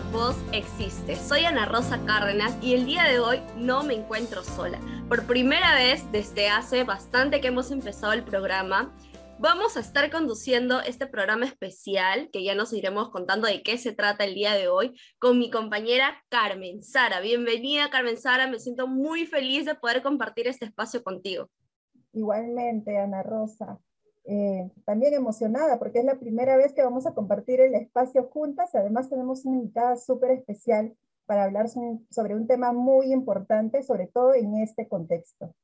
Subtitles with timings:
[0.00, 1.16] Voz existe.
[1.16, 4.80] Soy Ana Rosa Cárdenas y el día de hoy no me encuentro sola.
[5.08, 8.94] Por primera vez desde hace bastante que hemos empezado el programa,
[9.38, 13.92] vamos a estar conduciendo este programa especial, que ya nos iremos contando de qué se
[13.92, 17.20] trata el día de hoy, con mi compañera Carmen Sara.
[17.20, 21.48] Bienvenida Carmen Sara, me siento muy feliz de poder compartir este espacio contigo.
[22.12, 23.78] Igualmente, Ana Rosa.
[24.28, 28.74] Eh, también emocionada porque es la primera vez que vamos a compartir el espacio juntas.
[28.74, 34.34] Además tenemos una invitada súper especial para hablar sobre un tema muy importante, sobre todo
[34.34, 35.54] en este contexto.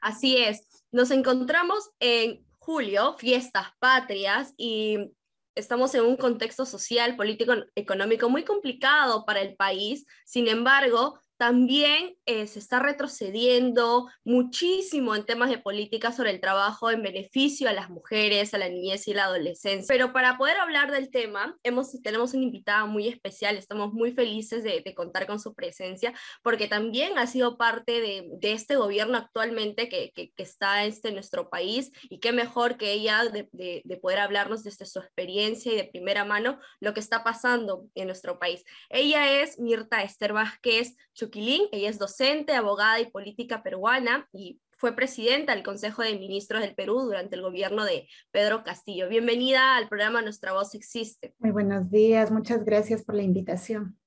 [0.00, 5.14] Así es, nos encontramos en julio, fiestas patrias, y
[5.54, 10.06] estamos en un contexto social, político, económico muy complicado para el país.
[10.24, 16.90] Sin embargo, también eh, se está retrocediendo muchísimo en temas de política sobre el trabajo
[16.90, 19.86] en beneficio a las mujeres, a la niñez y la adolescencia.
[19.88, 24.62] Pero para poder hablar del tema, hemos, tenemos una invitada muy especial, estamos muy felices
[24.62, 30.12] de, contar con su presencia, porque también ha sido parte de, este gobierno actualmente que,
[30.36, 34.86] está este, en nuestro país, y qué mejor que ella de, de poder hablarnos desde
[34.86, 38.64] su experiencia y de primera mano lo que está pasando en nuestro país.
[38.88, 41.68] Ella es Mirta Esther Vázquez, Chuquilín.
[41.72, 46.74] Ella es docente, abogada y política peruana y fue presidenta del Consejo de Ministros del
[46.74, 49.08] Perú durante el gobierno de Pedro Castillo.
[49.08, 51.34] Bienvenida al programa Nuestra Voz Existe.
[51.38, 53.98] Muy buenos días, muchas gracias por la invitación.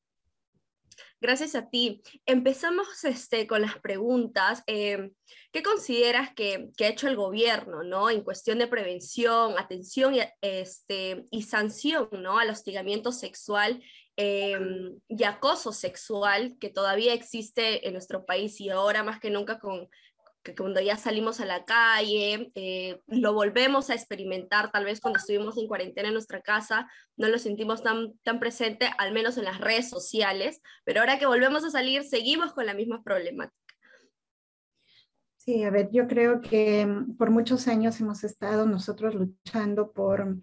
[1.19, 2.03] Gracias a ti.
[2.27, 4.61] Empezamos este, con las preguntas.
[4.67, 5.09] Eh,
[5.51, 8.11] ¿Qué consideras que, ha hecho el gobierno ¿no?
[8.11, 12.37] en cuestión de prevención, atención y, este, y sanción ¿no?
[12.37, 13.81] al hostigamiento sexual
[14.19, 19.59] Em, y acoso sexual que todavía existe en nuestro país y ahora más que nunca
[19.59, 19.87] con
[20.41, 25.19] que cuando ya salimos a la calle, eh, lo volvemos a experimentar, tal vez cuando
[25.19, 29.43] estuvimos en cuarentena en nuestra casa, no lo sentimos tan, tan presente, al menos en
[29.43, 33.75] las redes sociales, pero ahora que volvemos a salir, seguimos con la misma problemática.
[35.35, 40.37] Sí, a ver, yo creo que mm, por muchos años hemos estado nosotros luchando por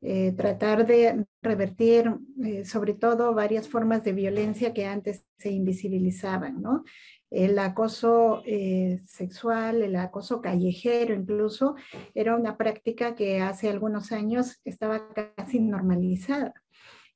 [0.00, 2.14] eh, tratar de revertir
[2.44, 6.84] eh, sobre todo varias formas de violencia que antes se invisibilizaban, ¿no?
[7.30, 11.74] El acoso eh, sexual, el acoso callejero incluso,
[12.14, 16.54] era una práctica que hace algunos años estaba casi normalizada.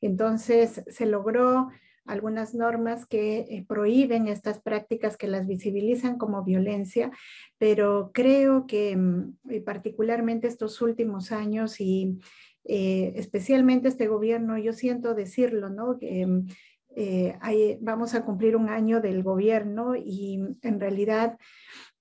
[0.01, 1.69] Entonces se logró
[2.05, 7.13] algunas normas que prohíben estas prácticas, que las visibilizan como violencia,
[7.59, 12.19] pero creo que mm, particularmente estos últimos años y
[12.65, 15.99] eh, especialmente este gobierno, yo siento decirlo, ¿no?
[16.01, 16.47] Mm,
[16.95, 21.39] eh, vamos a cumplir un año del gobierno y en realidad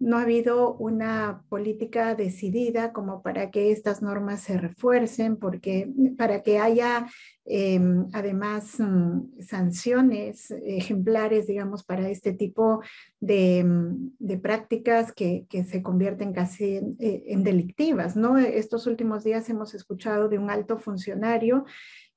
[0.02, 6.42] no ha habido una política decidida como para que estas normas se refuercen, porque para
[6.42, 7.08] que haya
[7.46, 12.82] em, además mm, sanciones ejemplares, digamos, para este tipo
[13.20, 18.16] de, mm, prácticas que, se convierten casi eh, en, delictivas.
[18.16, 18.40] ¿no?
[18.40, 21.66] Estos últimos días hemos escuchado de un alto funcionario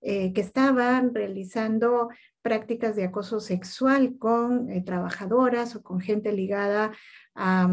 [0.01, 2.09] eh, que estaban realizando
[2.45, 6.93] prácticas de acoso sexual con eh, trabajadoras o con gente ligada
[7.35, 7.67] a,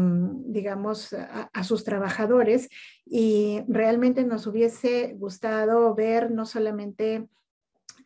[0.46, 2.70] digamos, a, sus trabajadores.
[3.04, 7.28] Y realmente nos hubiese gustado ver no solamente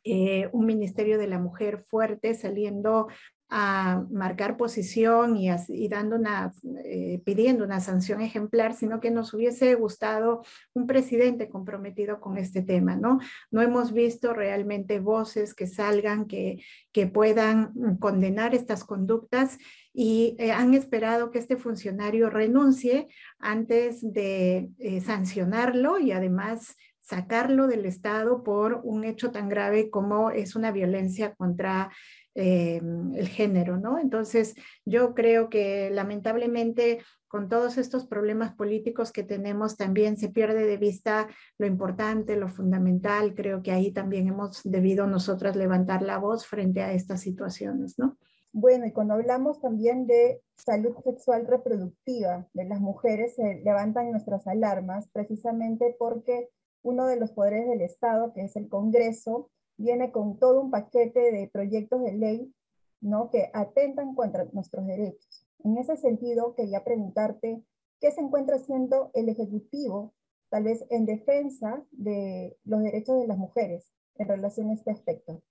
[0.03, 3.07] eh, un Ministerio de la Mujer fuerte saliendo
[3.49, 10.43] a marcar posición y, eh, pidiendo una sanción ejemplar, sino que nos hubiese gustado
[10.75, 13.21] un presidente comprometido con este tema, ¿no?
[13.51, 16.63] No hemos visto realmente voces que salgan, que,
[16.93, 19.59] que puedan condenar estas conductas
[19.93, 23.09] y eh, han esperado que este funcionario renuncie
[23.39, 30.31] antes de eh, sancionarlo y además sacarlo del Estado por un hecho tan grave como
[30.31, 31.93] es una violencia contra
[32.39, 32.83] eh,
[33.15, 33.99] el género, ¿no?
[33.99, 34.55] Entonces,
[34.85, 36.99] yo creo que lamentablemente
[37.29, 42.49] con todos estos problemas políticos que tenemos también se pierde de vista lo importante, lo
[42.49, 43.35] fundamental.
[43.35, 48.19] Creo que ahí también hemos debido nosotras levantar la voz frente a estas situaciones, ¿no?
[48.53, 54.47] Bueno, y cuando hablamos también de salud sexual reproductiva de las mujeres, se levantan nuestras
[54.47, 56.51] alarmas precisamente porque
[56.83, 61.33] uno de los poderes del Estado, que es el Congreso, viene con todo un paquete
[61.33, 62.55] de proyectos de ley
[63.01, 63.31] ¿no?
[63.31, 65.47] que atentan contra nuestros derechos.
[65.65, 67.63] En ese sentido, quería preguntarte,
[68.01, 70.15] ¿qué se encuentra haciendo el Ejecutivo,
[70.49, 75.43] tal vez en defensa de los derechos de las mujeres en relación a este aspecto?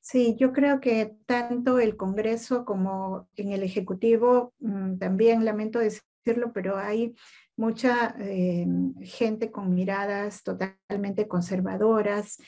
[0.00, 6.52] Sí, yo creo que tanto el Congreso como en el Ejecutivo, mm, también lamento decirlo,
[6.54, 7.16] pero hay
[7.56, 8.66] mucha eh,
[9.02, 12.38] gente con miradas totalmente conservadoras,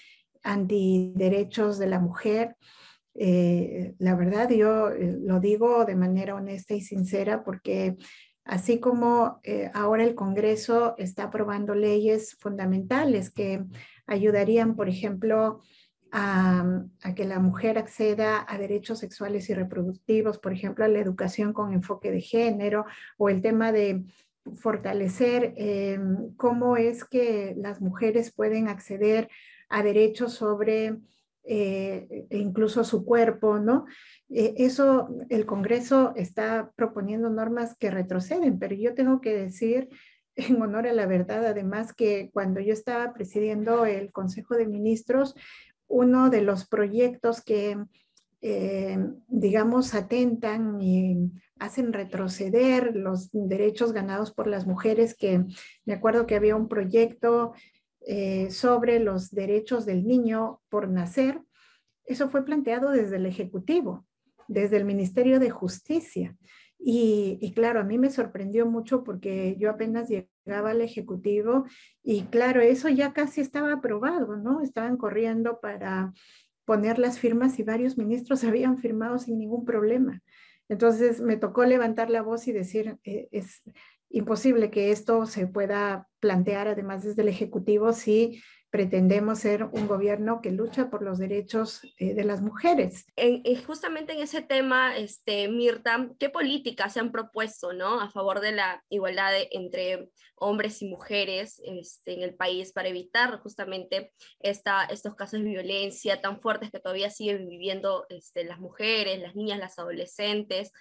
[0.43, 2.57] antiderechos de la mujer.
[3.15, 7.97] Eh, la verdad, yo eh, lo digo de manera honesta y sincera porque
[8.45, 9.41] así como
[9.75, 13.65] ahora el Congreso está aprobando leyes fundamentales que
[14.07, 15.61] ayudarían, por ejemplo,
[16.11, 21.53] a, que la mujer acceda a derechos sexuales y reproductivos, por ejemplo, a la educación
[21.53, 22.87] con enfoque de género
[23.17, 24.05] o el tema de
[24.57, 25.99] fortalecer eh,
[26.37, 29.29] cómo es que las mujeres pueden acceder
[29.69, 30.99] a derechos sobre
[31.51, 33.87] eh, incluso su cuerpo, ¿no?
[34.29, 39.89] Eh, eso el Congreso está proponiendo normas que retroceden, pero yo tengo que decir
[40.37, 45.35] en honor a la verdad, además que cuando yo estaba presidiendo el Consejo de Ministros,
[45.87, 47.79] uno de los proyectos que,
[48.43, 55.45] eh, digamos, atentan y hacen retroceder los derechos ganados por las mujeres, que
[55.87, 57.55] me acuerdo que había un proyecto
[58.11, 61.43] eh, sobre los derechos del niño por nacer.
[62.07, 64.07] Eso fue planteado desde el Ejecutivo,
[64.47, 66.35] desde el Ministerio de Justicia.
[66.79, 71.67] Y, claro, a mí me sorprendió mucho porque yo apenas llegaba al Ejecutivo
[72.03, 74.63] y claro, eso ya casi estaba aprobado, ¿no?
[74.63, 76.15] Estaban corriendo para
[76.65, 80.23] poner las firmas y varios ministros habían firmado sin ningún problema.
[80.71, 83.63] Entonces me tocó levantar la voz y decir, eh, es
[84.11, 90.43] imposible que esto se pueda plantear además desde el Ejecutivo si pretendemos ser un gobierno
[90.43, 93.07] que lucha por los derechos eh, de las mujeres.
[93.17, 98.01] En, justamente en ese tema, este, Mirta, ¿qué políticas se han propuesto ¿no?
[98.01, 103.39] a favor de la igualdad entre hombres y mujeres este, en el país para evitar
[103.41, 109.21] justamente esta, estos casos de violencia tan fuertes que todavía siguen viviendo este, las mujeres,
[109.21, 110.73] las niñas, las adolescentes?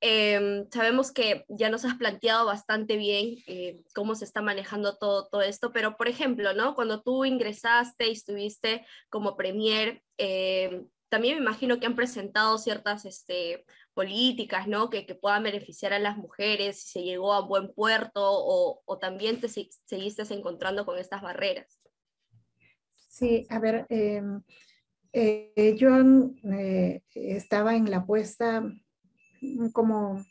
[0.00, 5.26] Em, sabemos que ya nos has planteado bastante bien eh, cómo se está manejando todo,
[5.28, 6.74] todo esto, pero por ejemplo, ¿no?
[6.74, 13.06] Cuando tú ingresaste y estuviste como premier, em, también me imagino que han presentado ciertas
[13.06, 13.64] este,
[13.94, 14.90] políticas, ¿no?
[14.90, 18.98] Que, que, puedan beneficiar a las mujeres, si se llegó a buen puerto o, o
[18.98, 21.80] también te seguiste encontrando con estas barreras.
[23.08, 24.42] Sí, a ver, em,
[25.14, 25.88] eh, yo
[26.52, 28.62] eh, estaba en la puesta
[29.72, 30.24] como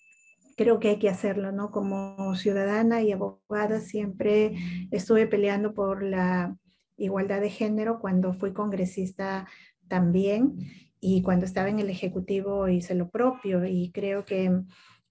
[0.56, 1.72] creo que hay que hacerlo, ¿no?
[1.72, 4.56] Como ciudadana y abogada siempre
[4.92, 6.58] estuve peleando por la
[6.98, 9.48] igualdad de género cuando fui congresista
[9.88, 10.56] también
[11.00, 14.52] y cuando estaba en el Ejecutivo hice lo propio y creo que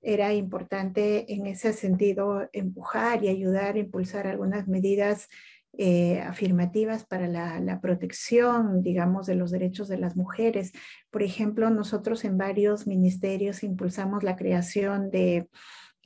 [0.01, 5.29] era importante en ese sentido empujar y ayudar a impulsar algunas medidas
[5.77, 10.73] eh, afirmativas para la, protección, digamos, de los derechos de las mujeres.
[11.11, 15.49] Por ejemplo, nosotros en varios ministerios impulsamos la creación de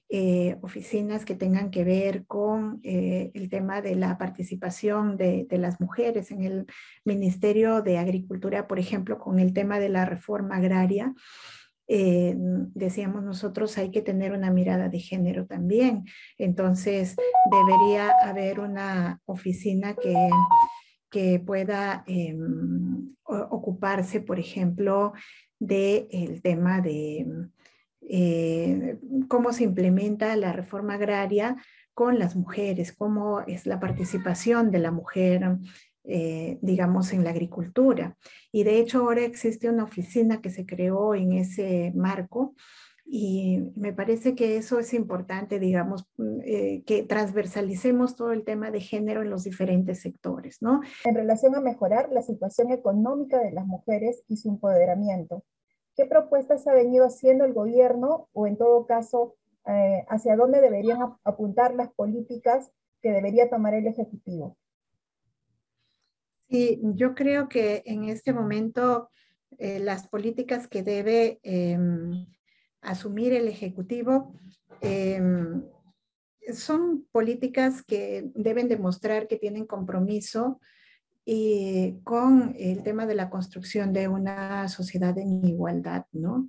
[0.08, 5.58] eh, oficinas que tengan que ver con eh, el tema de la participación de, de,
[5.58, 6.66] las mujeres en el
[7.04, 11.14] Ministerio de Agricultura, por ejemplo, con el tema de la reforma agraria.
[11.90, 16.04] Eh, decíamos nosotros, hay que tener una mirada de género también.
[16.36, 17.16] Entonces,
[17.50, 20.28] debería haber una oficina que,
[21.10, 25.14] que pueda em, ocuparse, por ejemplo,
[25.58, 27.26] del tema de
[28.02, 31.56] eh, cómo se implementa la reforma agraria
[31.94, 35.58] con las mujeres, cómo es la participación de la mujer
[36.04, 38.16] eh, digamos, en la agricultura.
[38.52, 42.54] Y de hecho ahora existe una oficina que se creó en ese marco
[43.10, 48.70] y me parece que eso es importante, digamos, mm, eh, que transversalicemos todo el tema
[48.70, 50.82] de género en los diferentes sectores, ¿no?
[51.06, 55.42] En relación a mejorar la situación económica de las mujeres y su empoderamiento,
[55.96, 59.36] ¿qué propuestas ha venido haciendo el gobierno o en todo caso,
[59.66, 64.58] eh, hacia dónde deberían apuntar las políticas que debería tomar el Ejecutivo?
[66.48, 69.10] Sí, yo creo que en este momento
[69.58, 72.26] eh, las políticas que debe em,
[72.80, 74.34] asumir el Ejecutivo
[74.80, 75.62] em,
[76.54, 80.60] son políticas que deben demostrar que tienen compromiso
[81.24, 86.48] y con el tema de la construcción de una sociedad en igualdad, ¿no?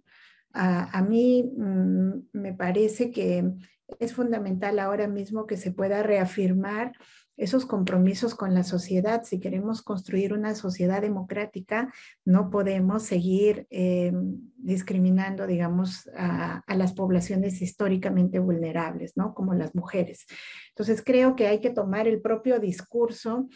[0.54, 3.52] A, mí mm, me parece que
[4.00, 6.94] es fundamental ahora mismo que se pueda reafirmar
[7.40, 9.24] esos compromisos con la sociedad.
[9.24, 11.92] Si queremos construir una sociedad democrática,
[12.26, 14.12] no podemos seguir eh,
[14.58, 19.34] discriminando, digamos, a, las poblaciones históricamente vulnerables, ¿no?
[19.34, 20.26] Como las mujeres.
[20.70, 23.48] Entonces, creo que hay que tomar el propio discurso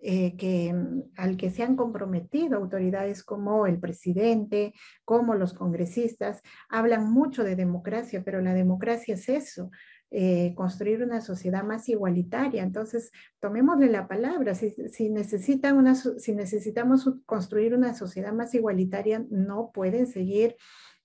[0.00, 0.74] eh, que,
[1.16, 4.72] al que se han comprometido autoridades como el presidente,
[5.04, 9.70] como los congresistas, hablan mucho de democracia, pero la democracia es eso,
[10.10, 12.62] eh, construir una sociedad más igualitaria.
[12.62, 13.10] Entonces,
[13.40, 14.54] tomémosle la palabra.
[14.54, 20.56] Si, si, necesitan una, si necesitamos construir una sociedad más igualitaria, no pueden seguir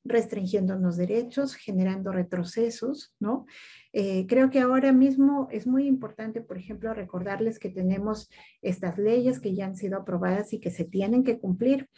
[0.03, 3.45] restringiendo los derechos, generando retrocesos, ¿no?
[3.93, 8.29] Eh, creo que ahora mismo es muy importante, por ejemplo, recordarles que tenemos
[8.61, 11.89] estas leyes que ya han sido aprobadas y que se tienen que cumplir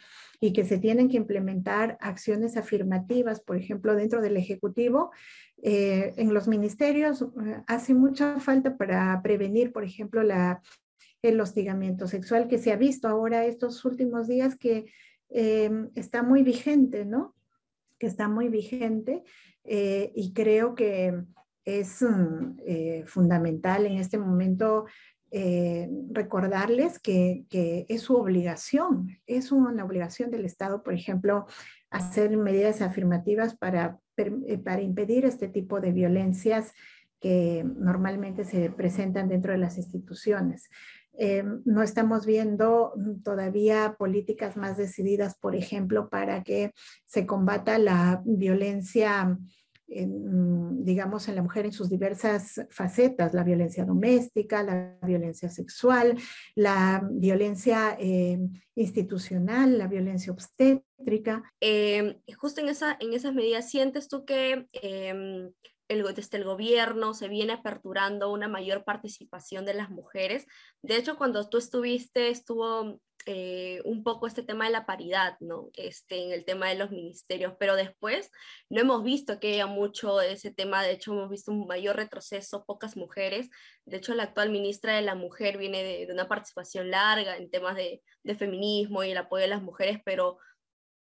[0.44, 5.10] y que se tienen que implementar acciones afirmativas, por ejemplo, dentro del Ejecutivo.
[5.62, 10.20] Eh, en los ministerios eh, hace mucha falta para prevenir, por ejemplo,
[11.22, 14.84] el hostigamiento sexual que se ha visto ahora estos últimos días que
[15.30, 17.34] está muy vigente, ¿no?
[17.98, 19.22] que está muy vigente
[19.64, 21.24] eh, y creo que
[21.64, 24.84] es mm, fundamental en este momento
[25.36, 31.46] eh, recordarles que, es su obligación, es una obligación del Estado, por ejemplo,
[31.90, 33.98] hacer medidas afirmativas para,
[34.64, 36.72] para impedir este tipo de violencias
[37.20, 40.70] que normalmente se presentan dentro de las instituciones.
[41.18, 42.92] Eh, no estamos viendo
[43.24, 46.72] todavía políticas más decididas, por ejemplo, para que
[47.06, 49.36] se combata la violencia,
[49.94, 56.16] digamos, en la mujer en sus diversas facetas, la violencia doméstica, la violencia sexual,
[56.54, 58.38] la violencia eh,
[58.74, 61.42] institucional, la violencia obstétrica.
[61.60, 65.50] Eh, justo en, esa, en esas medidas, ¿sientes tú que em,
[65.88, 70.46] el, desde el gobierno se viene aperturando una mayor participación de las mujeres.
[70.82, 75.70] De hecho, cuando tú estuviste, estuvo eh, un poco este tema de la paridad, ¿no?
[75.74, 78.30] Este, en el tema de los ministerios, pero después
[78.68, 82.66] no hemos visto que haya mucho ese tema, de hecho hemos visto un mayor retroceso,
[82.66, 83.48] pocas mujeres,
[83.86, 87.76] de hecho la actual ministra de la Mujer viene de, una participación larga en temas
[87.76, 88.02] de,
[88.36, 90.38] feminismo y el apoyo de las mujeres, pero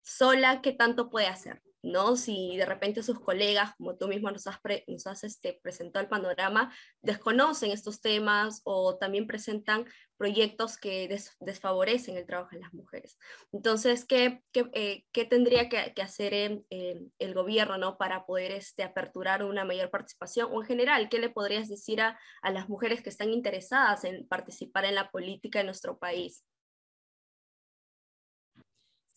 [0.03, 1.63] sola, ¿qué tanto puede hacer?
[1.83, 2.17] ¿no?
[2.17, 6.11] Si de repente sus colegas, como tú mismo nos has, nos has este, presentado el
[6.11, 9.87] panorama, desconocen estos temas o también presentan
[10.21, 11.09] proyectos que
[11.41, 13.19] desfavorecen el trabajo de las mujeres.
[13.53, 17.97] Entonces, ¿qué, qué, eh, qué tendría que, que hacer el gobierno ¿no?
[17.97, 20.51] para poder este, aperturar una mayor participación?
[20.53, 24.29] O en general, ¿qué le podrías decir a, a las mujeres que están interesadas en
[24.29, 26.45] participar en la política de nuestro país?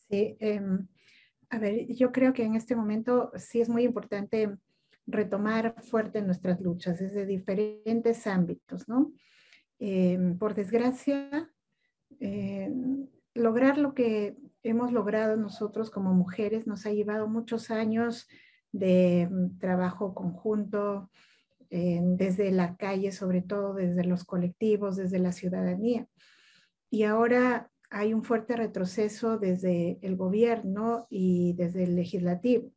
[0.09, 0.61] Sí, eh,
[1.49, 4.55] a ver, yo creo que en este momento sí es muy importante
[5.05, 9.11] retomar fuerte nuestras luchas desde diferentes ámbitos, ¿no?
[9.85, 11.51] Eh, por desgracia,
[12.21, 12.71] eh,
[13.33, 18.29] lograr lo que hemos logrado nosotros como mujeres nos ha llevado muchos años
[18.71, 21.11] de mm, trabajo conjunto,
[21.69, 26.07] eh, desde la calle, sobre todo desde los colectivos, desde la ciudadanía.
[26.89, 32.71] Y ahora hay un fuerte retroceso desde el gobierno y desde el legislativo.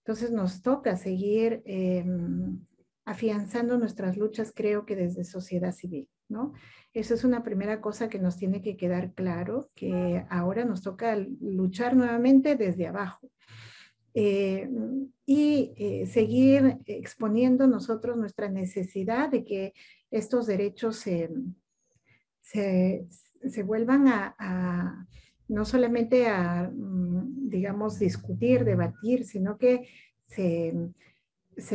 [0.00, 2.66] Entonces nos toca seguir em,
[3.06, 6.54] afianzando nuestras luchas, creo que desde sociedad civil, ¿no?
[6.92, 11.16] Eso es una primera cosa que nos tiene que quedar claro, que ahora nos toca
[11.40, 13.30] luchar nuevamente desde abajo.
[14.12, 14.68] Eh,
[15.24, 19.72] y eh, seguir exponiendo nosotros nuestra necesidad de que
[20.10, 21.30] estos derechos se,
[22.42, 25.06] se, vuelvan a,
[25.46, 29.88] no solamente a, mm, digamos, discutir, debatir, sino que
[30.26, 30.74] se,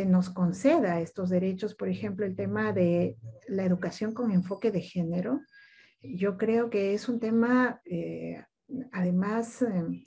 [0.06, 5.42] nos conceda estos derechos, por ejemplo, el tema de la educación con enfoque de género.
[6.02, 8.44] Yo creo que es un tema, eh,
[8.92, 10.06] además, eh,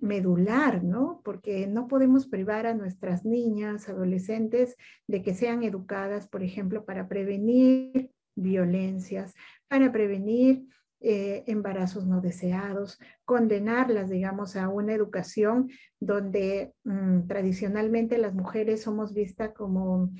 [0.00, 1.20] medular, ¿no?
[1.24, 7.08] Porque no podemos privar a nuestras niñas, adolescentes, de que sean educadas, por ejemplo, para
[7.08, 9.34] prevenir violencias,
[9.68, 10.66] para prevenir
[11.02, 19.14] eh, embarazos no deseados, condenarlas, digamos, a una educación donde mm, tradicionalmente las mujeres somos
[19.14, 20.12] vistas como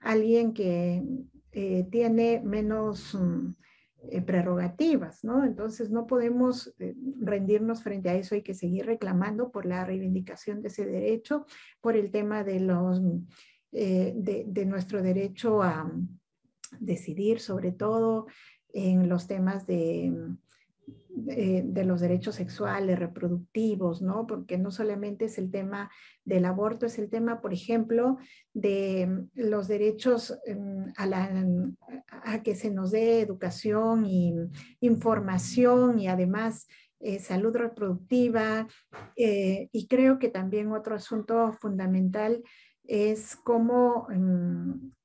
[0.00, 1.02] alguien que
[1.50, 3.48] eh, tiene menos mm,
[4.10, 5.44] eh, prerrogativas, ¿no?
[5.44, 6.72] Entonces no podemos
[7.20, 11.46] rendirnos frente a eso, hay que seguir reclamando por la reivindicación de ese derecho,
[11.80, 13.02] por el tema de los...
[13.72, 16.20] de nuestro derecho a mm,
[16.78, 18.26] decidir sobre todo
[18.72, 20.12] en los temas de,
[21.08, 24.26] de, los derechos sexuales, reproductivos, ¿no?
[24.26, 25.90] Porque no solamente es el tema
[26.24, 28.18] del aborto, es el tema, por ejemplo,
[28.54, 31.46] de los derechos em, a, la,
[32.08, 34.34] a que se nos dé educación y
[34.80, 36.66] información y además
[37.00, 38.66] eh, salud reproductiva.
[39.16, 42.42] Eh, y creo que también otro asunto fundamental
[42.84, 44.08] es cómo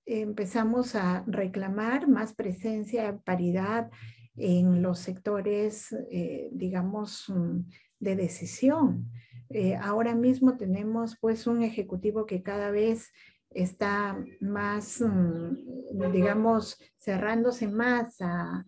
[0.05, 3.89] empezamos a reclamar más presencia, paridad
[4.35, 7.59] en los sectores, eh, digamos, mm,
[7.99, 9.09] de decisión.
[9.49, 13.11] Eh, ahora mismo tenemos pues un ejecutivo que cada vez
[13.51, 18.65] está más, mm, digamos, cerrándose más a,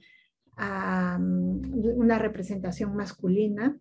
[1.20, 3.78] mm, una representación masculina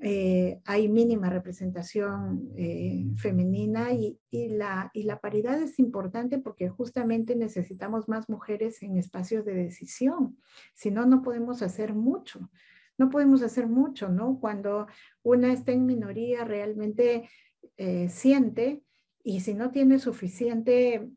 [0.00, 7.36] eh, hay mínima representación eh, femenina y, la, y la paridad es importante porque justamente
[7.36, 10.38] necesitamos más mujeres en espacios de decisión.
[10.74, 12.50] Si no, no podemos hacer mucho.
[12.96, 14.38] No podemos hacer mucho, ¿no?
[14.40, 14.86] Cuando
[15.22, 17.28] una está en minoría, realmente
[17.76, 18.84] eh, siente
[19.22, 21.10] y si no tiene suficiente,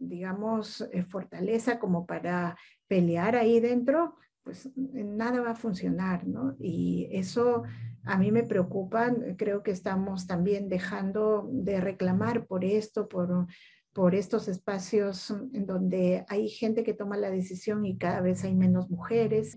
[0.00, 2.56] digamos, fortaleza como para
[2.86, 6.56] pelear ahí dentro, pues nada va a funcionar, ¿no?
[6.58, 7.62] Y eso
[8.04, 13.46] a mí me preocupa, creo que estamos también dejando de reclamar por esto, por,
[13.92, 18.54] por estos espacios en donde hay gente que toma la decisión y cada vez hay
[18.54, 19.56] menos mujeres.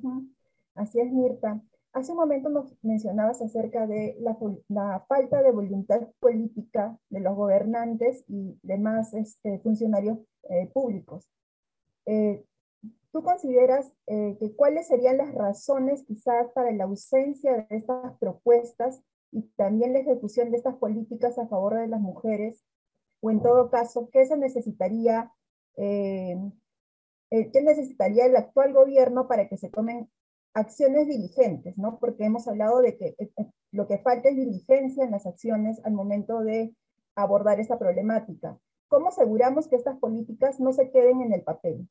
[0.76, 1.62] Así es, Mirta.
[1.94, 8.26] Hace un momento nos mencionabas acerca de la, falta de voluntad política de los gobernantes
[8.28, 11.30] y demás este, funcionarios eh, públicos.
[12.06, 12.44] Eh,
[13.16, 19.02] ¿Tú consideras eh, que cuáles serían las razones quizás para la ausencia de estas propuestas
[19.32, 22.66] y también la ejecución de estas políticas a favor de las mujeres?
[23.22, 25.32] O en todo caso, ¿qué se necesitaría,
[25.78, 26.36] eh,
[27.30, 30.10] eh, qué necesitaría el actual gobierno para que se tomen
[30.54, 31.78] acciones diligentes?
[31.78, 32.00] ¿no?
[32.00, 33.16] Porque hemos hablado de que
[33.72, 36.76] lo que falta es diligencia en las acciones al momento de
[37.16, 38.60] abordar esta problemática.
[38.90, 41.88] ¿Cómo aseguramos que estas políticas no se queden en el papel?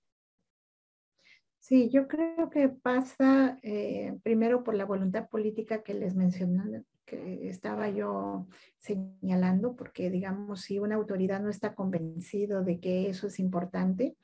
[1.67, 7.49] Sí, yo creo que pasa eh, primero por la voluntad política que les mencioné, que
[7.49, 13.39] estaba yo señalando, porque digamos, si una autoridad no está convencido de que eso es
[13.39, 14.15] importante,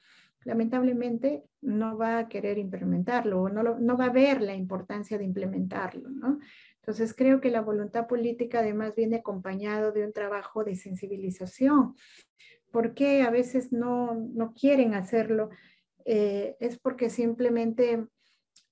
[0.44, 5.24] lamentablemente no va a querer implementarlo o no, no va a ver la importancia de
[5.24, 6.40] implementarlo, ¿no?
[6.76, 11.94] Entonces creo que la voluntad política además viene acompañado de un trabajo de sensibilización.
[12.70, 15.48] ¿Por qué a veces no, no quieren hacerlo?
[16.04, 18.06] Eh, es porque simplemente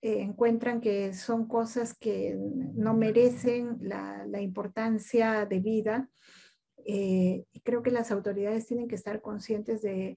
[0.01, 6.09] eh, encuentran que son cosas que no merecen la, importancia de vida.
[6.85, 10.17] Eh, y creo que las autoridades tienen que estar conscientes de,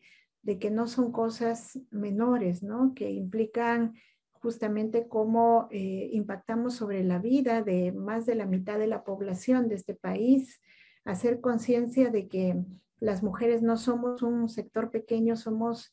[0.59, 2.93] que no son cosas menores, ¿no?
[2.95, 3.93] que implican
[4.31, 9.75] justamente cómo impactamos sobre la vida de más de la mitad de la población de
[9.75, 10.59] este país,
[11.05, 12.55] hacer conciencia de que
[12.99, 15.91] las mujeres no somos un sector pequeño, somos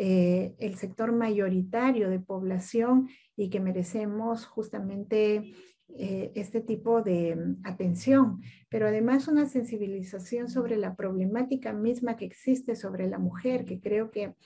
[0.00, 5.54] eh, el sector mayoritario de población y que merecemos justamente
[5.88, 12.26] eh, este tipo de mm, atención, pero además una sensibilización sobre la problemática misma que
[12.26, 14.36] existe sobre la mujer, que creo que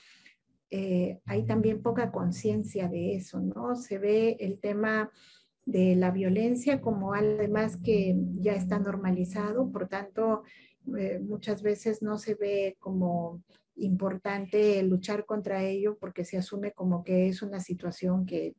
[0.71, 3.77] eh, hay también poca conciencia de eso, ¿no?
[3.77, 5.11] Se ve el tema
[5.67, 10.45] de la violencia como además que ya está normalizado, por tanto,
[11.21, 13.43] muchas veces no se ve como
[13.77, 18.55] importante luchar contra ello porque se asume como que es una situación que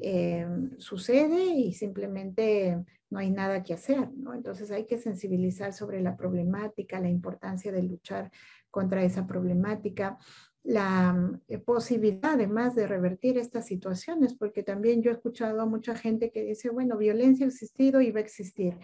[0.00, 0.46] eh,
[0.78, 2.78] sucede y simplemente
[3.10, 4.08] no hay nada que hacer.
[4.34, 8.30] Entonces hay que sensibilizar sobre la problemática, la importancia de luchar
[8.70, 10.18] contra esa problemática
[10.64, 15.94] la eh, posibilidad además de revertir estas situaciones, porque también yo he escuchado a mucha
[15.94, 18.76] gente que dice, bueno, violencia ha existido y va a existir.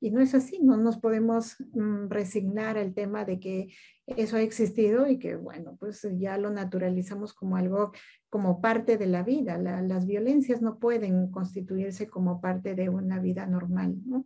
[0.00, 3.68] Y no es así, no nos podemos mm, resignar al tema de que
[4.06, 7.92] eso ha existido y que, bueno, pues ya lo naturalizamos como algo,
[8.28, 9.58] como parte de la vida.
[9.58, 14.24] las violencias no pueden constituirse como parte de una vida normal, ¿no?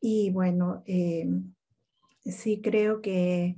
[0.00, 1.30] Y bueno, eh,
[2.24, 3.56] sí creo que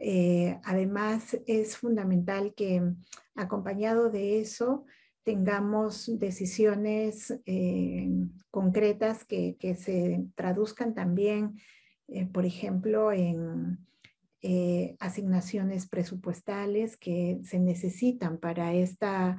[0.00, 2.82] eh, además, es fundamental que
[3.34, 4.84] acompañado de eso
[5.22, 8.10] tengamos decisiones eh,
[8.50, 11.54] concretas que, se traduzcan también,
[12.08, 13.78] eh, por ejemplo, en
[14.98, 19.36] asignaciones presupuestales que se necesitan para esta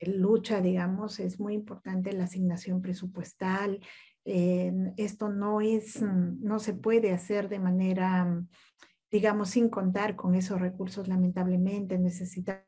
[0.00, 3.78] lucha, digamos, es muy importante la asignación presupuestal.
[4.24, 8.44] esto no es, no se puede hacer de manera
[9.12, 12.64] digamos, sin contar con esos recursos, lamentablemente necesitamos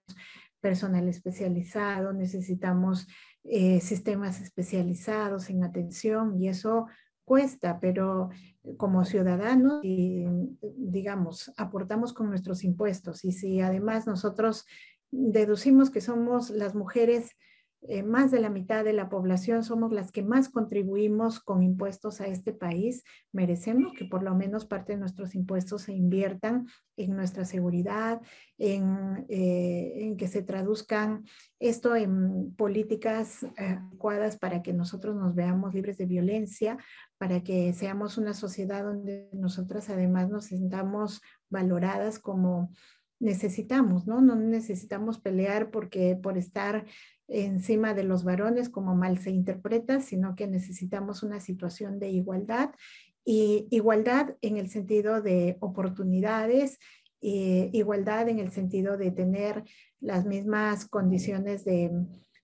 [0.60, 3.08] personal especializado, necesitamos
[3.44, 6.86] eh, sistemas especializados en atención y eso
[7.24, 8.28] cuesta, pero
[8.76, 14.66] como ciudadanos, digamos, aportamos con nuestros impuestos y si además nosotros
[15.10, 17.30] deducimos que somos las mujeres
[17.86, 22.22] eh, más de la mitad de la población somos las que más contribuimos con impuestos
[22.22, 26.66] a este país, merecemos que por lo menos parte de nuestros impuestos se inviertan
[26.96, 28.22] en nuestra seguridad,
[28.56, 31.24] en, eh, que se traduzcan
[31.58, 36.78] esto en políticas adecuadas para que nosotros nos veamos libres de violencia,
[37.18, 41.20] para que seamos una sociedad donde nosotras además nos sintamos
[41.50, 42.70] valoradas como
[43.20, 44.20] necesitamos, ¿no?
[44.20, 46.84] No necesitamos pelear porque por estar
[47.28, 52.70] encima de los varones como mal se interpreta, sino que necesitamos una situación de igualdad
[53.24, 56.78] y igualdad en el sentido de oportunidades,
[57.20, 59.64] igualdad en el sentido de tener
[60.00, 61.90] las mismas condiciones de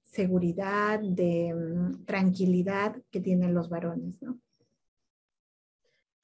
[0.05, 4.41] seguridad, de mm, tranquilidad que tienen los varones, ¿no?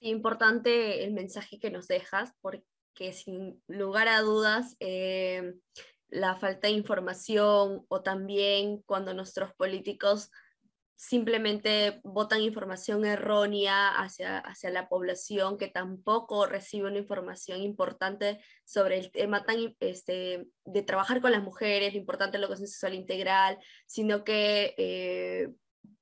[0.00, 5.54] importante el mensaje que nos dejas, porque sin lugar a dudas, eh,
[6.08, 10.30] la falta de información o también cuando nuestros políticos
[10.96, 18.98] simplemente votan información errónea hacia, hacia la población que tampoco recibe una información importante sobre
[18.98, 22.94] el tema tan, este, de trabajar con las mujeres, lo importante de la educación sexual
[22.94, 25.52] integral, sino que eh,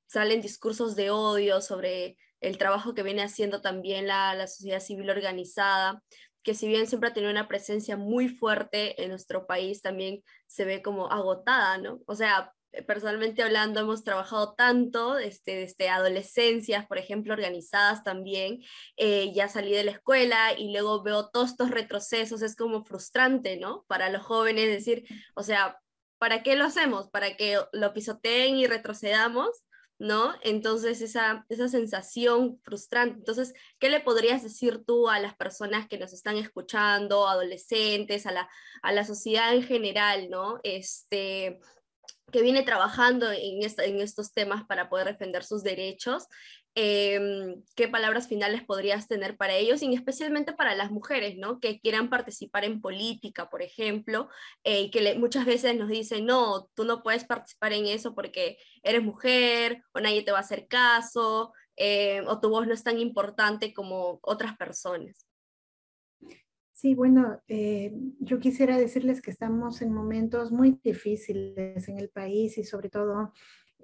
[0.07, 5.11] salen discursos de odio sobre el trabajo que viene haciendo también la, la sociedad civil
[5.11, 6.03] organizada
[6.45, 10.65] que si bien siempre ha tenido una presencia muy fuerte en nuestro país, también se
[10.65, 12.01] ve como agotada, ¿no?
[12.07, 12.53] O sea,
[12.87, 18.61] personalmente hablando, hemos trabajado tanto desde, desde adolescencias, por ejemplo, organizadas también.
[18.97, 23.57] Eh, ya salí de la escuela y luego veo todos estos retrocesos, es como frustrante,
[23.57, 23.85] ¿no?
[23.89, 25.05] Para los jóvenes decir,
[25.35, 25.79] o sea,
[26.19, 27.09] ¿para qué lo hacemos?
[27.11, 29.65] ¿Para que lo pisoteen y retrocedamos?
[29.99, 30.35] ¿No?
[30.43, 33.19] Entonces, esa, esa sensación frustrante.
[33.19, 38.33] Entonces, ¿qué le podrías decir tú a las personas que nos están escuchando, adolescentes, a
[38.33, 38.49] la,
[38.83, 40.61] a la sociedad en general, ¿no?
[40.63, 41.61] Este,
[42.33, 46.27] que viene trabajando en, en estos temas para poder defender sus derechos
[46.77, 51.61] Em, qué palabras finales podrías tener para ellos y especialmente para las mujeres, ¿no?
[51.61, 54.29] Que quieran participar en política, por ejemplo,
[54.65, 58.59] eh, y que muchas veces nos dicen, no, tú no puedes participar en eso porque
[58.83, 62.83] eres mujer o nadie te va a hacer caso eh, o tu voz no es
[62.83, 65.29] tan importante como otras personas.
[66.73, 72.59] Sí, bueno, eh, yo quisiera decirles que estamos en momentos muy difíciles en el país
[72.59, 73.33] y sobre todo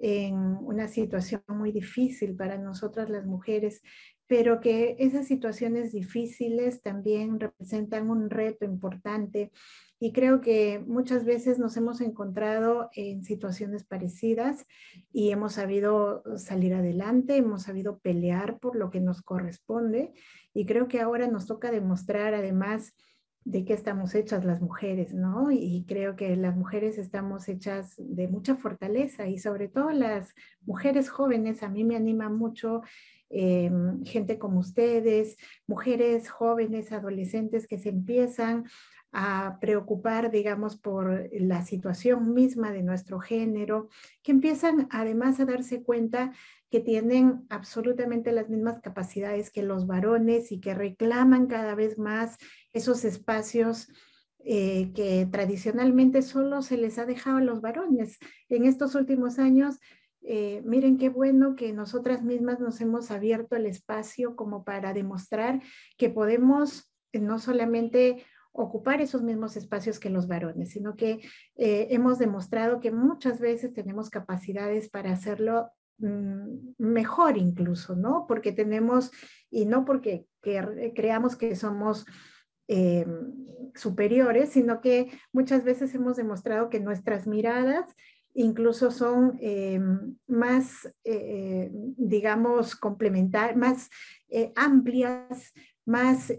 [0.01, 3.81] en una situación muy difícil para nosotras las mujeres,
[4.25, 9.51] pero que esas situaciones difíciles también representan un reto importante.
[9.99, 14.65] Y creo que muchas veces nos hemos encontrado en situaciones parecidas
[15.13, 20.13] y hemos sabido salir adelante, hemos sabido pelear por lo que nos corresponde.
[20.53, 22.95] Y creo que ahora nos toca demostrar además
[23.43, 25.51] de qué estamos hechas las mujeres, ¿no?
[25.51, 30.33] Y creo que las mujeres estamos hechas de mucha fortaleza y sobre todo las
[30.65, 32.81] mujeres jóvenes, a mí me anima mucho
[33.29, 33.71] eh,
[34.03, 38.65] gente como ustedes, mujeres jóvenes, adolescentes que se empiezan
[39.11, 43.89] a preocupar, digamos, por la situación misma de nuestro género,
[44.23, 46.31] que empiezan además a darse cuenta
[46.69, 52.37] que tienen absolutamente las mismas capacidades que los varones y que reclaman cada vez más
[52.71, 53.89] esos espacios
[54.43, 58.17] eh, que tradicionalmente solo se les ha dejado a los varones.
[58.47, 59.79] En estos últimos años,
[60.23, 65.61] eh, miren qué bueno que nosotras mismas nos hemos abierto el espacio como para demostrar
[65.97, 71.19] que podemos no solamente ocupar esos mismos espacios que los varones, sino que
[71.55, 78.25] hemos demostrado que muchas veces tenemos capacidades para hacerlo Mm, mejor incluso, ¿no?
[78.27, 79.11] Porque tenemos,
[79.51, 82.07] y no porque creamos que somos
[82.67, 83.05] eh,
[83.75, 87.95] superiores, sino que muchas veces hemos demostrado que nuestras miradas
[88.33, 89.79] incluso son eh,
[90.25, 93.89] más, eh, digamos, complementarias, más
[94.55, 95.53] amplias,
[95.85, 96.33] más,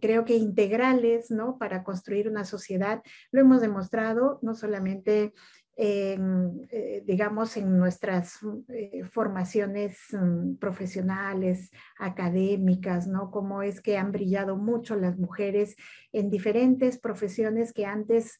[0.00, 1.58] creo que integrales, ¿no?
[1.58, 3.02] Para construir una sociedad.
[3.30, 5.32] Lo hemos demostrado no solamente
[5.76, 13.32] eh, digamos, en nuestras eh, formaciones mm, profesionales, académicas, ¿no?
[13.32, 15.74] Cómo es que han brillado mucho las mujeres
[16.12, 18.38] en diferentes profesiones que antes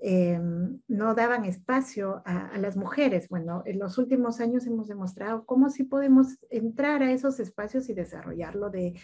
[0.00, 0.38] eh,
[0.86, 3.28] no daban espacio a, las mujeres.
[3.28, 7.94] Bueno, en los últimos años hemos demostrado cómo sí podemos entrar a esos espacios y
[7.94, 8.94] desarrollarlo de,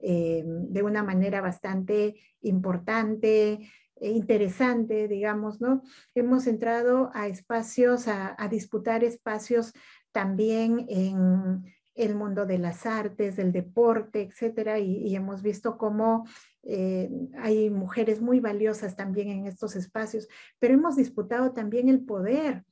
[0.00, 3.60] de una manera bastante importante,
[4.00, 5.82] eh, interesante, digamos, ¿no?
[6.14, 9.74] Hemos entrado a espacios, a, disputar espacios
[10.10, 16.26] también en el mundo de las artes, del deporte, etcétera, y, hemos visto cómo
[16.62, 22.64] eh, hay mujeres muy valiosas también en estos espacios, pero hemos disputado también el poder,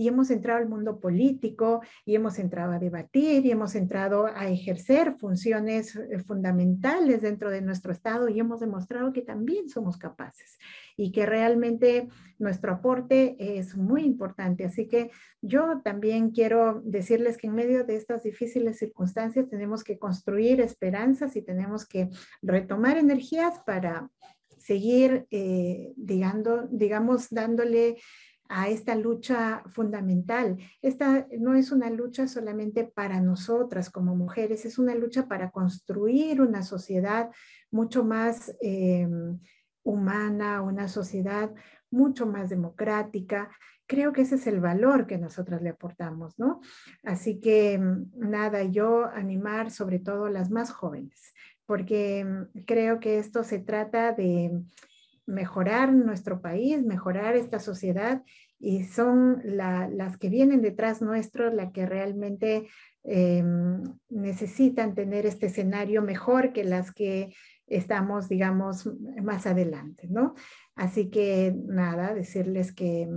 [0.00, 4.48] y hemos entrado al mundo político y hemos entrado a debatir y hemos entrado a
[4.48, 10.56] ejercer funciones eh, fundamentales dentro de nuestro Estado y hemos demostrado que también somos capaces
[10.96, 12.08] y que realmente
[12.38, 14.64] nuestro aporte es muy importante.
[14.64, 15.10] Así que
[15.42, 21.36] yo también quiero decirles que en medio de estas difíciles circunstancias tenemos que construir esperanzas
[21.36, 22.08] y tenemos que
[22.40, 24.08] retomar energías para
[24.56, 27.96] seguir, eh, digamos, dándole
[28.50, 30.58] a esta lucha fundamental.
[30.82, 36.42] Esta no es una lucha solamente para nosotras como mujeres, es una lucha para construir
[36.42, 37.30] una sociedad
[37.70, 39.08] mucho más eh,
[39.84, 41.52] humana, una sociedad
[41.90, 43.50] mucho más democrática.
[43.86, 46.60] Creo que ese es el valor que nosotras le aportamos, ¿no?
[47.04, 47.80] Así que
[48.16, 51.34] nada, yo animar sobre todo las más jóvenes,
[51.66, 52.26] porque
[52.66, 54.60] creo que esto se trata de
[55.30, 58.22] mejorar nuestro país, mejorar esta sociedad
[58.58, 62.68] y son las que vienen detrás nuestro las que realmente
[63.04, 67.32] em, necesitan tener este escenario mejor que las que
[67.66, 68.90] estamos, digamos,
[69.22, 70.34] más adelante, ¿no?
[70.74, 73.08] Así que nada, decirles que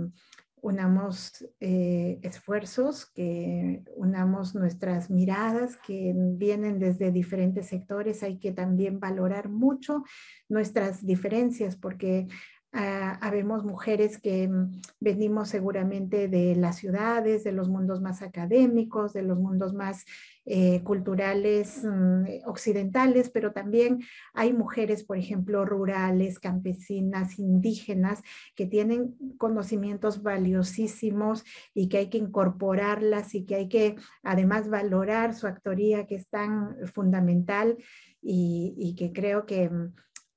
[0.64, 8.22] unamos eh, esfuerzos, que unamos nuestras miradas que vienen desde diferentes sectores.
[8.22, 10.04] Hay que también valorar mucho
[10.48, 12.28] nuestras diferencias porque
[12.76, 19.12] Ah, habemos mujeres que mm, venimos seguramente de las ciudades, de los mundos más académicos,
[19.12, 20.04] de los mundos más
[20.44, 24.00] eh, culturales mm, occidentales, pero también
[24.32, 28.22] hay mujeres, por ejemplo, rurales, campesinas, indígenas,
[28.56, 35.34] que tienen conocimientos valiosísimos y que hay que incorporarlas y que hay que además valorar
[35.36, 37.76] su actoría, que es tan fundamental
[38.20, 39.92] y, y que creo que mm,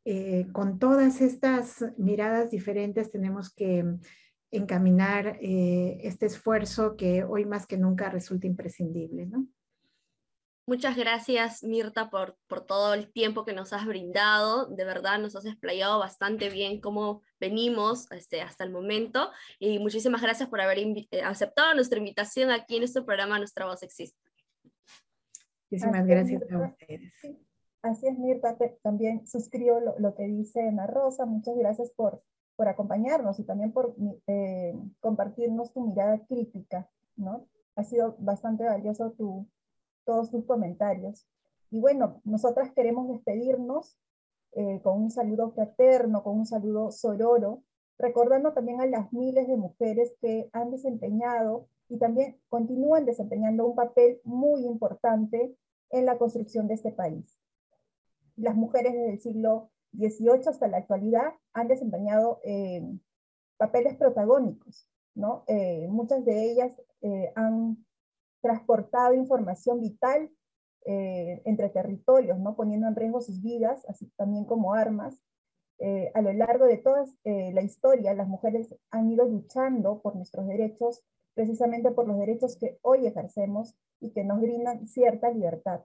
[0.10, 3.84] eh, con todas estas miradas diferentes tenemos que
[4.52, 9.26] encaminar eh, este esfuerzo que hoy más que nunca resulta imprescindible.
[9.26, 9.46] ¿no?
[10.66, 14.68] Muchas gracias, Mirta, por, por todo el tiempo que nos has brindado.
[14.68, 19.30] De verdad, nos has explayado bastante bien cómo venimos este, hasta el momento.
[19.60, 23.84] Y muchísimas gracias por haber eh, aceptado nuestra invitación aquí en este programa Nuestra Voz
[23.84, 24.18] Existe.
[25.70, 27.44] Muchísimas gracias a ustedes.
[27.82, 31.26] Así es, Mirta, también suscribo lo, que dice Ana Rosa.
[31.26, 32.22] Muchas gracias por,
[32.56, 33.96] por acompañarnos y también por
[34.28, 37.48] eh, compartirnos tu mirada crítica, ¿no?
[37.76, 39.48] Ha sido bastante valioso tu,
[40.06, 41.28] todos tus comentarios.
[41.70, 43.98] Y bueno, nosotras queremos despedirnos
[44.54, 47.64] eh, con un saludo fraterno, con un saludo sororo,
[48.00, 53.76] recordando también a las miles de mujeres que han desempeñado y también continúan desempeñando un
[53.76, 55.56] papel muy importante
[55.92, 57.40] en la construcción de este país
[58.38, 62.84] las mujeres desde el siglo XVIII hasta la actualidad han desempeñado eh,
[63.58, 65.44] papeles protagónicos, ¿no?
[65.48, 67.86] Eh, muchas de ellas eh, han
[68.42, 70.32] transportado información vital
[70.90, 72.56] entre territorios, ¿no?
[72.56, 75.22] Poniendo en riesgo sus vidas, así también como armas.
[76.14, 81.04] a lo largo de toda la historia, las mujeres han ido luchando por nuestros derechos,
[81.34, 85.82] precisamente por los derechos que hoy ejercemos y que nos brindan cierta libertad.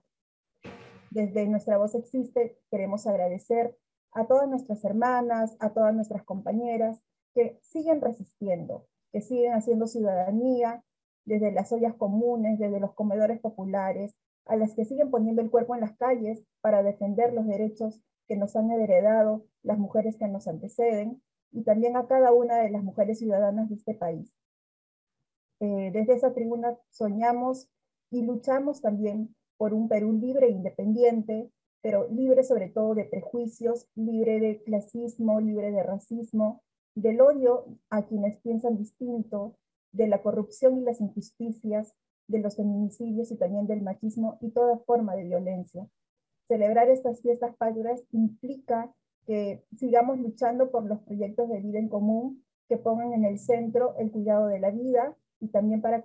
[1.13, 3.77] Desde Nuestra Voz Existe queremos agradecer
[4.13, 6.99] a todas nuestras hermanas, a todas nuestras compañeras
[7.35, 10.83] que siguen resistiendo, que siguen haciendo ciudadanía
[11.25, 15.75] desde las ollas comunes, desde los comedores populares, a las que siguen poniendo el cuerpo
[15.75, 20.47] en las calles para defender los derechos que nos han heredado las mujeres que nos
[20.47, 21.21] anteceden
[21.51, 24.33] y también a cada una de las mujeres ciudadanas de este país.
[25.59, 27.69] Eh, desde esa tribuna soñamos
[28.09, 31.49] y luchamos también por un Perú libre e independiente,
[31.81, 36.61] pero libre sobre todo de prejuicios, libre de clasismo, libre de racismo,
[36.95, 39.55] del odio a quienes piensan distinto,
[39.93, 41.95] de la corrupción y las injusticias,
[42.27, 45.87] de los feminicidios y también del machismo y toda forma de violencia.
[46.49, 48.93] Celebrar estas fiestas patrias implica
[49.25, 53.95] que sigamos luchando por los proyectos de vida en común que pongan en el centro
[53.97, 56.03] el cuidado de la vida y también para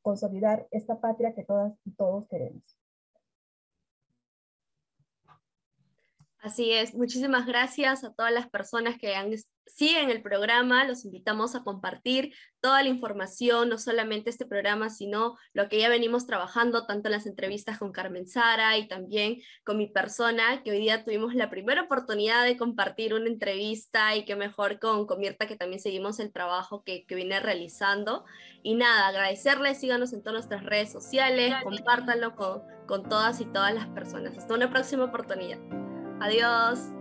[0.00, 2.79] consolidar esta patria que todas y todos queremos.
[6.40, 9.30] Así es, muchísimas gracias a todas las personas que han
[9.74, 15.36] siguen el programa, los invitamos a compartir toda la información, no solamente este programa, sino
[15.54, 19.78] lo que ya venimos trabajando, tanto en las entrevistas con Carmen Sara y también con
[19.78, 24.36] mi persona, que hoy día tuvimos la primera oportunidad de compartir una entrevista y que
[24.36, 28.24] mejor con, con Mirta, que también seguimos el trabajo que, que viene realizando.
[28.62, 33.72] Y nada, agradecerles, síganos en todas nuestras redes sociales, compártanlo con, con todas y todas
[33.72, 34.36] las personas.
[34.36, 35.79] Hasta una próxima oportunidad.
[36.20, 36.92] Adiós.